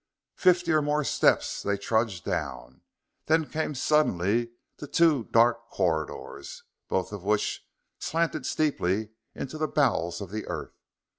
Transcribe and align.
Fifty 0.37 0.71
or 0.71 0.81
more 0.81 1.03
steps 1.03 1.61
they 1.61 1.77
trudged 1.77 2.25
down, 2.25 2.81
then 3.27 3.45
came 3.47 3.75
suddenly 3.75 4.49
to 4.77 4.87
two 4.87 5.25
dark 5.25 5.69
corridors, 5.69 6.63
both 6.87 7.11
of 7.13 7.23
which 7.23 7.63
slanted 7.99 8.47
steeply 8.47 9.11
into 9.35 9.59
the 9.59 9.67
bowels 9.67 10.19
of 10.19 10.31
the 10.31 10.47
earth. 10.47 10.73